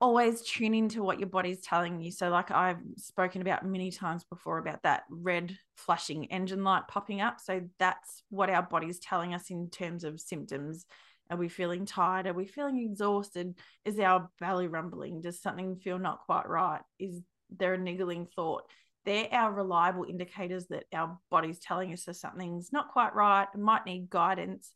Always 0.00 0.42
tune 0.42 0.74
into 0.74 1.02
what 1.02 1.18
your 1.18 1.28
body's 1.28 1.60
telling 1.60 2.00
you. 2.00 2.12
So, 2.12 2.28
like 2.28 2.50
I've 2.50 2.78
spoken 2.96 3.40
about 3.42 3.66
many 3.66 3.90
times 3.90 4.24
before 4.24 4.58
about 4.58 4.82
that 4.84 5.02
red 5.10 5.56
flashing 5.76 6.26
engine 6.26 6.62
light 6.62 6.86
popping 6.88 7.20
up. 7.20 7.40
So, 7.40 7.62
that's 7.78 8.22
what 8.30 8.50
our 8.50 8.62
body's 8.62 9.00
telling 9.00 9.34
us 9.34 9.50
in 9.50 9.70
terms 9.70 10.04
of 10.04 10.20
symptoms. 10.20 10.86
Are 11.30 11.36
we 11.36 11.48
feeling 11.48 11.84
tired? 11.84 12.26
Are 12.26 12.32
we 12.32 12.46
feeling 12.46 12.78
exhausted? 12.78 13.54
Is 13.84 13.98
our 13.98 14.30
belly 14.40 14.68
rumbling? 14.68 15.20
Does 15.20 15.40
something 15.40 15.76
feel 15.76 15.98
not 15.98 16.20
quite 16.26 16.48
right? 16.48 16.80
Is 16.98 17.20
there 17.50 17.74
a 17.74 17.78
niggling 17.78 18.26
thought? 18.34 18.64
they're 19.08 19.28
our 19.32 19.50
reliable 19.52 20.04
indicators 20.04 20.66
that 20.66 20.84
our 20.92 21.18
body's 21.30 21.58
telling 21.58 21.94
us 21.94 22.04
that 22.04 22.14
something's 22.14 22.74
not 22.74 22.90
quite 22.90 23.14
right, 23.14 23.46
might 23.56 23.86
need 23.86 24.10
guidance. 24.10 24.72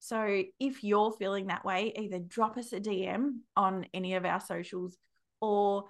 So 0.00 0.42
if 0.58 0.82
you're 0.82 1.12
feeling 1.12 1.48
that 1.48 1.64
way, 1.64 1.92
either 1.96 2.18
drop 2.18 2.56
us 2.56 2.72
a 2.72 2.80
DM 2.80 3.40
on 3.56 3.86
any 3.92 4.14
of 4.14 4.24
our 4.24 4.40
socials 4.40 4.96
or 5.40 5.84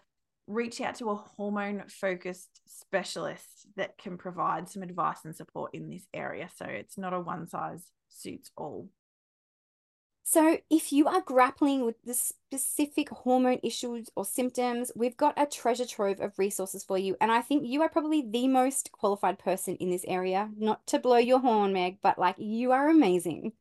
reach 0.49 0.81
out 0.81 0.97
to 0.97 1.11
a 1.11 1.15
hormone 1.15 1.85
focused 1.89 2.61
specialist 2.67 3.69
that 3.77 3.97
can 3.99 4.19
provide 4.19 4.69
some 4.69 4.83
advice 4.83 5.25
and 5.25 5.35
support 5.35 5.75
in 5.75 5.89
this 5.89 6.07
area. 6.13 6.49
So 6.57 6.65
it's 6.65 6.99
not 6.99 7.15
a 7.15 7.21
one 7.21 7.47
size 7.49 7.85
suits 8.09 8.51
all. 8.57 8.89
So, 10.23 10.59
if 10.71 10.93
you 10.93 11.09
are 11.09 11.23
grappling 11.23 11.85
with 11.85 11.97
the 12.05 12.15
specific 12.15 13.09
hormone 13.09 13.59
issues 13.65 14.11
or 14.15 14.25
symptoms, 14.25 14.93
we've 14.95 15.17
got 15.17 15.35
a 15.37 15.45
treasure 15.45 15.87
trove 15.87 16.21
of 16.21 16.39
resources 16.39 16.85
for 16.85 16.97
you. 16.97 17.17
And 17.21 17.33
I 17.33 17.41
think 17.41 17.67
you 17.67 17.83
are 17.83 17.89
probably 17.89 18.25
the 18.31 18.47
most 18.47 18.93
qualified 18.93 19.41
person 19.41 19.75
in 19.77 19.91
this 19.91 20.05
area. 20.07 20.49
Not 20.57 20.87
to 20.89 21.01
blow 21.01 21.17
your 21.17 21.41
horn, 21.41 21.73
Meg, 21.73 21.99
but 22.01 22.17
like 22.17 22.37
you 22.39 22.71
are 22.71 22.89
amazing. 22.89 23.55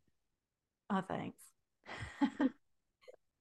Oh, 0.89 1.03
thanks. 1.07 1.37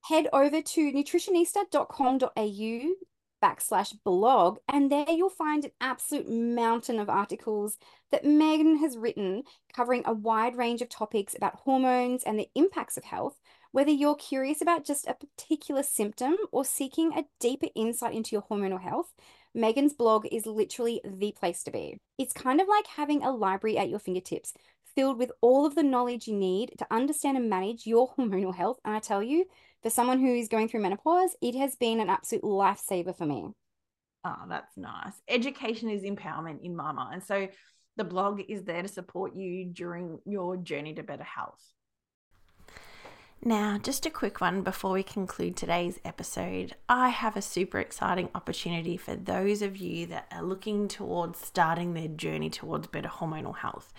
Head 0.04 0.28
over 0.32 0.62
to 0.62 0.92
nutritionista.com.au 0.92 2.94
backslash 3.42 3.94
blog, 4.04 4.58
and 4.68 4.90
there 4.90 5.10
you'll 5.10 5.30
find 5.30 5.64
an 5.64 5.70
absolute 5.80 6.28
mountain 6.28 6.98
of 6.98 7.08
articles 7.08 7.78
that 8.10 8.24
Megyn 8.24 8.80
has 8.80 8.96
written 8.96 9.44
covering 9.72 10.02
a 10.06 10.12
wide 10.12 10.56
range 10.56 10.82
of 10.82 10.88
topics 10.88 11.34
about 11.36 11.60
hormones 11.60 12.24
and 12.24 12.38
the 12.38 12.48
impacts 12.54 12.96
of 12.96 13.04
health. 13.04 13.38
Whether 13.70 13.90
you're 13.90 14.16
curious 14.16 14.62
about 14.62 14.84
just 14.84 15.06
a 15.06 15.14
particular 15.14 15.82
symptom 15.82 16.36
or 16.52 16.64
seeking 16.64 17.12
a 17.12 17.26
deeper 17.38 17.68
insight 17.74 18.14
into 18.14 18.34
your 18.34 18.42
hormonal 18.42 18.80
health, 18.80 19.12
Megyn's 19.56 19.92
blog 19.92 20.26
is 20.32 20.46
literally 20.46 21.00
the 21.04 21.32
place 21.32 21.62
to 21.64 21.70
be. 21.70 21.98
It's 22.16 22.32
kind 22.32 22.60
of 22.60 22.68
like 22.68 22.86
having 22.86 23.22
a 23.22 23.30
library 23.30 23.76
at 23.76 23.90
your 23.90 23.98
fingertips, 23.98 24.54
filled 24.98 25.16
with 25.16 25.30
all 25.40 25.64
of 25.64 25.76
the 25.76 25.82
knowledge 25.84 26.26
you 26.26 26.34
need 26.34 26.72
to 26.76 26.84
understand 26.90 27.36
and 27.36 27.48
manage 27.48 27.86
your 27.86 28.12
hormonal 28.18 28.52
health. 28.52 28.78
And 28.84 28.96
I 28.96 28.98
tell 28.98 29.22
you, 29.22 29.44
for 29.80 29.90
someone 29.90 30.18
who 30.18 30.34
is 30.34 30.48
going 30.48 30.68
through 30.68 30.80
menopause, 30.80 31.36
it 31.40 31.54
has 31.54 31.76
been 31.76 32.00
an 32.00 32.10
absolute 32.10 32.42
lifesaver 32.42 33.16
for 33.16 33.24
me. 33.24 33.46
Oh, 34.24 34.42
that's 34.48 34.76
nice. 34.76 35.12
Education 35.28 35.88
is 35.88 36.02
empowerment 36.02 36.64
in 36.64 36.74
my 36.74 36.90
mind. 36.90 37.22
So 37.22 37.46
the 37.96 38.02
blog 38.02 38.40
is 38.48 38.64
there 38.64 38.82
to 38.82 38.88
support 38.88 39.36
you 39.36 39.66
during 39.66 40.18
your 40.26 40.56
journey 40.56 40.94
to 40.94 41.04
better 41.04 41.22
health. 41.22 41.62
Now, 43.44 43.78
just 43.78 44.04
a 44.04 44.10
quick 44.10 44.40
one 44.40 44.62
before 44.62 44.90
we 44.90 45.04
conclude 45.04 45.56
today's 45.56 46.00
episode. 46.04 46.74
I 46.88 47.10
have 47.10 47.36
a 47.36 47.40
super 47.42 47.78
exciting 47.78 48.30
opportunity 48.34 48.96
for 48.96 49.14
those 49.14 49.62
of 49.62 49.76
you 49.76 50.06
that 50.06 50.26
are 50.32 50.42
looking 50.42 50.88
towards 50.88 51.38
starting 51.38 51.94
their 51.94 52.08
journey 52.08 52.50
towards 52.50 52.88
better 52.88 53.08
hormonal 53.08 53.58
health. 53.58 53.92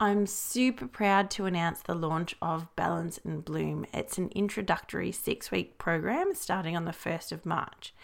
I'm 0.00 0.26
super 0.26 0.88
proud 0.88 1.30
to 1.30 1.46
announce 1.46 1.80
the 1.82 1.94
launch 1.94 2.34
of 2.42 2.74
Balance 2.74 3.20
and 3.24 3.44
Bloom. 3.44 3.86
It's 3.94 4.18
an 4.18 4.30
introductory 4.34 5.12
six 5.12 5.52
week 5.52 5.78
program 5.78 6.34
starting 6.34 6.76
on 6.76 6.84
the 6.84 6.90
1st 6.90 7.30
of 7.30 7.46
March. 7.46 7.94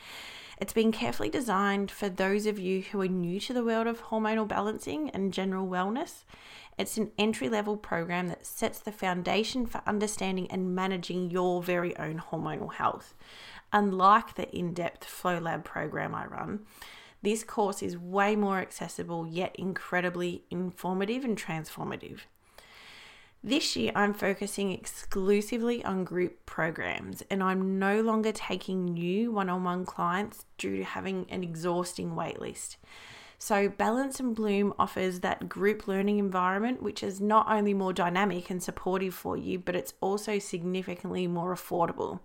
It's 0.61 0.73
been 0.73 0.93
carefully 0.93 1.29
designed 1.29 1.91
for 1.91 2.09
those 2.09 2.47
of 2.47 2.59
you 2.59 2.83
who 2.83 3.01
are 3.01 3.09
new 3.09 3.41
to 3.41 3.53
the 3.53 3.65
world 3.65 3.89
of 3.89 4.05
hormonal 4.05 4.47
balancing 4.47 5.11
and 5.11 5.33
general 5.33 5.67
wellness. 5.67 6.25
It's 6.79 6.97
an 6.97 7.11
entry 7.19 7.49
level 7.49 7.77
program 7.77 8.29
that 8.29 8.47
sets 8.47 8.79
the 8.79 8.93
foundation 8.93 9.67
for 9.67 9.83
understanding 9.85 10.49
and 10.51 10.77
managing 10.77 11.31
your 11.31 11.61
very 11.63 11.97
own 11.99 12.23
hormonal 12.31 12.75
health. 12.75 13.15
Unlike 13.73 14.37
the 14.37 14.49
in 14.57 14.75
depth 14.75 15.05
Flow 15.05 15.39
Lab 15.39 15.65
program 15.65 16.15
I 16.15 16.27
run, 16.27 16.61
this 17.21 17.43
course 17.43 17.83
is 17.83 17.99
way 17.99 18.37
more 18.37 18.59
accessible 18.59 19.27
yet 19.27 19.57
incredibly 19.57 20.45
informative 20.51 21.25
and 21.25 21.37
transformative. 21.37 22.21
This 23.43 23.77
year, 23.77 23.93
I'm 23.95 24.15
focusing 24.15 24.73
exclusively 24.73 25.85
on 25.85 26.05
group 26.05 26.45
programs, 26.45 27.23
and 27.31 27.43
I'm 27.43 27.79
no 27.79 28.01
longer 28.01 28.33
taking 28.33 28.85
new 28.85 29.31
one 29.31 29.49
on 29.49 29.65
one 29.65 29.85
clients 29.85 30.45
due 30.59 30.77
to 30.79 30.85
having 30.85 31.27
an 31.29 31.43
exhausting 31.43 32.11
waitlist. 32.11 32.77
So, 33.41 33.69
Balance 33.69 34.19
and 34.19 34.35
Bloom 34.35 34.75
offers 34.81 35.21
that 35.21 35.49
group 35.49 35.87
learning 35.87 36.19
environment, 36.19 36.83
which 36.83 37.05
is 37.05 37.21
not 37.21 37.47
only 37.49 37.73
more 37.73 37.93
dynamic 37.93 38.51
and 38.51 38.61
supportive 38.61 39.15
for 39.15 39.37
you, 39.37 39.61
but 39.61 39.77
it's 39.77 39.95
also 40.01 40.41
significantly 40.41 41.29
more 41.29 41.55
affordable. 41.55 42.19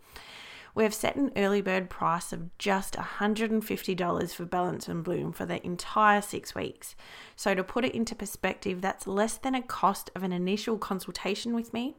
We 0.75 0.83
have 0.83 0.93
set 0.93 1.15
an 1.15 1.31
early 1.35 1.61
bird 1.61 1.89
price 1.89 2.33
of 2.33 2.57
just 2.57 2.95
$150 2.95 4.33
for 4.33 4.45
Balance 4.45 4.87
and 4.87 5.03
Bloom 5.03 5.31
for 5.31 5.45
the 5.45 5.63
entire 5.63 6.21
six 6.21 6.55
weeks. 6.55 6.95
So, 7.35 7.53
to 7.53 7.63
put 7.63 7.85
it 7.85 7.93
into 7.93 8.15
perspective, 8.15 8.81
that's 8.81 9.05
less 9.05 9.37
than 9.37 9.53
a 9.53 9.61
cost 9.61 10.09
of 10.15 10.23
an 10.23 10.33
initial 10.33 10.79
consultation 10.79 11.53
with 11.53 11.73
me. 11.73 11.95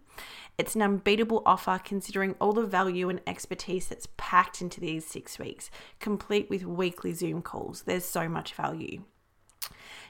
It's 0.59 0.75
an 0.75 0.83
unbeatable 0.83 1.43
offer 1.47 1.81
considering 1.85 2.35
all 2.41 2.53
the 2.53 2.67
value 2.67 3.09
and 3.09 3.21
expertise 3.27 3.87
that's 3.87 4.09
packed 4.17 4.61
into 4.61 4.81
these 4.81 5.07
six 5.07 5.39
weeks, 5.39 5.71
complete 6.01 6.51
with 6.51 6.65
weekly 6.65 7.13
Zoom 7.13 7.43
calls. 7.43 7.83
There's 7.83 8.05
so 8.05 8.29
much 8.29 8.55
value. 8.55 9.03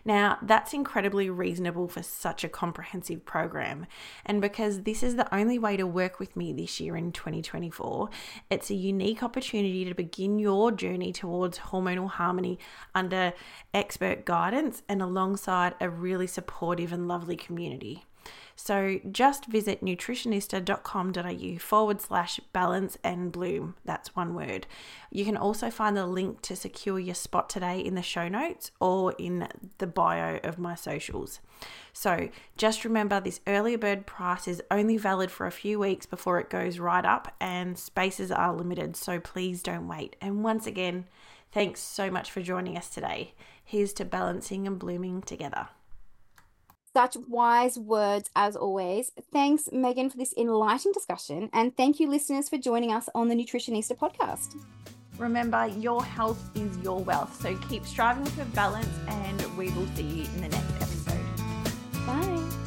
Now, 0.05 0.39
that's 0.43 0.75
incredibly 0.75 1.31
reasonable 1.31 1.89
for 1.89 2.03
such 2.03 2.45
a 2.45 2.49
comprehensive 2.49 3.25
program. 3.25 3.87
And 4.27 4.41
because 4.41 4.83
this 4.83 5.03
is 5.03 5.17
the 5.17 5.35
only 5.35 5.59
way 5.59 5.77
to 5.79 5.87
work 5.87 6.19
with 6.19 6.37
me 6.37 6.53
this 6.53 6.79
year 6.79 6.97
in 6.97 7.11
2024, 7.13 8.11
it's 8.51 8.71
a 8.71 8.75
unique 8.75 9.23
opportunity 9.23 9.85
to 9.87 9.95
begin 9.95 10.39
your 10.39 10.71
journey 10.73 11.13
towards 11.13 11.59
hormonal 11.59 12.11
harmony 12.11 12.59
under 12.95 13.33
expert 13.73 14.27
guidance 14.27 14.83
and 14.89 15.01
alongside 15.01 15.75
a 15.81 15.89
really 15.89 16.27
supportive 16.27 16.93
and 16.93 17.09
lovely 17.09 17.37
community. 17.37 18.05
So 18.57 19.01
just 19.11 19.47
visit 19.47 19.83
nutritionista.com.au 19.83 21.59
forward 21.59 22.01
slash 22.01 22.41
balance 22.53 22.97
and 23.03 23.33
bloom. 23.33 23.75
That's 23.85 24.15
one 24.15 24.35
word. 24.35 24.67
You 25.11 25.25
can 25.25 25.37
also 25.37 25.71
find 25.71 25.97
the 25.97 26.07
link 26.07 26.41
to 26.43 26.57
secure 26.57 26.99
your 26.99 27.15
spot 27.15 27.51
today 27.51 27.81
in 27.81 27.95
the 27.95 28.03
show 28.03 28.29
notes 28.29 28.71
or 28.81 29.13
in 29.19 29.49
the 29.79 29.87
bio 29.87 30.39
of 30.45 30.59
my 30.59 30.75
socials. 30.75 31.41
So 31.93 32.29
just 32.57 32.85
remember 32.85 33.21
this 33.21 33.41
early 33.47 33.77
bird 33.77 34.07
price 34.07 34.47
is 34.47 34.63
only 34.71 34.97
valid 34.97 35.31
for 35.31 35.47
a 35.47 35.53
few 35.53 35.79
weeks 35.79 36.07
before 36.07 36.39
it 36.39 36.51
goes 36.51 36.79
right 36.79 37.05
up, 37.05 37.35
and 37.41 37.79
spaces 37.79 38.31
are 38.31 38.55
limited. 38.55 38.97
So 38.97 39.21
please 39.21 39.63
don't 39.63 39.89
wait. 39.89 40.17
And 40.21 40.45
once 40.45 40.67
again, 40.67 41.07
thanks 41.53 41.81
so 41.81 42.11
much 42.11 42.31
for 42.31 42.41
joining 42.43 42.77
us 42.77 42.89
today. 42.89 43.35
Here's 43.65 43.93
to 43.95 44.05
balancing 44.05 44.67
and 44.67 44.79
blooming 44.79 45.23
together. 45.23 45.69
Such 46.95 47.17
wise 47.29 47.77
words 47.77 48.31
as 48.37 48.55
always. 48.55 49.11
Thanks, 49.33 49.69
Megyn, 49.73 50.13
for 50.13 50.17
this 50.17 50.33
enlightening 50.37 50.93
discussion. 50.93 51.51
And 51.53 51.77
thank 51.77 51.99
you, 51.99 52.09
listeners, 52.09 52.49
for 52.49 52.57
joining 52.57 52.93
us 52.93 53.09
on 53.17 53.29
the 53.29 53.35
Nutritionista 53.35 53.99
podcast. 53.99 54.55
Remember, 55.19 55.67
your 55.67 56.05
health 56.05 56.41
is 56.55 56.79
your 56.79 57.01
wealth. 57.01 57.41
So 57.41 57.57
keep 57.69 57.85
striving 57.85 58.25
for 58.27 58.45
balance, 58.47 58.89
and 59.09 59.57
we 59.57 59.71
will 59.71 59.89
see 59.97 60.03
you 60.03 60.25
in 60.25 60.43
the 60.43 60.49
next 60.49 60.75
episode. 60.77 62.07
Bye. 62.07 62.64